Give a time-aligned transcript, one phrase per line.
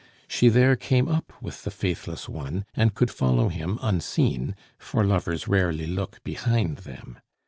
[0.27, 5.47] She there came up with the faithless one, and could follow him unseen, for lovers
[5.47, 7.19] rarely look behind them.